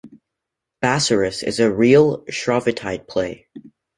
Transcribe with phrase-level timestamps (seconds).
[0.83, 3.47] "Bassarus" is a real Shrovetide play.